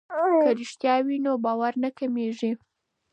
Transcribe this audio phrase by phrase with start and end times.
[0.43, 2.51] که رښتیا وي نو باور نه کمیږي.